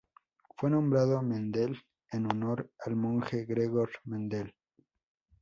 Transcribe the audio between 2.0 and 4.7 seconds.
en honor al monje Gregor Mendel.